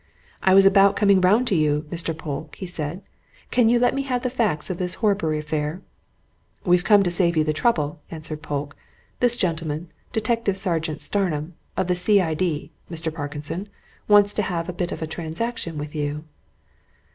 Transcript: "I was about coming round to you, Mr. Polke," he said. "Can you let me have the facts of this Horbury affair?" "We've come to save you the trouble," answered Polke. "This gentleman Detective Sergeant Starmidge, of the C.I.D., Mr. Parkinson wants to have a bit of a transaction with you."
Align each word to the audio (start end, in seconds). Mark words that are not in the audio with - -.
"I 0.41 0.55
was 0.55 0.65
about 0.65 0.95
coming 0.95 1.21
round 1.21 1.45
to 1.49 1.55
you, 1.55 1.85
Mr. 1.91 2.17
Polke," 2.17 2.55
he 2.55 2.65
said. 2.65 3.03
"Can 3.51 3.69
you 3.69 3.77
let 3.77 3.93
me 3.93 4.01
have 4.01 4.23
the 4.23 4.31
facts 4.31 4.71
of 4.71 4.79
this 4.79 4.95
Horbury 4.95 5.37
affair?" 5.37 5.83
"We've 6.65 6.83
come 6.83 7.03
to 7.03 7.11
save 7.11 7.37
you 7.37 7.43
the 7.43 7.53
trouble," 7.53 7.99
answered 8.09 8.41
Polke. 8.41 8.75
"This 9.19 9.37
gentleman 9.37 9.91
Detective 10.11 10.57
Sergeant 10.57 11.01
Starmidge, 11.01 11.51
of 11.77 11.85
the 11.85 11.93
C.I.D., 11.93 12.71
Mr. 12.89 13.13
Parkinson 13.13 13.69
wants 14.07 14.33
to 14.33 14.41
have 14.41 14.67
a 14.67 14.73
bit 14.73 14.91
of 14.91 15.03
a 15.03 15.05
transaction 15.05 15.77
with 15.77 15.93
you." 15.93 16.23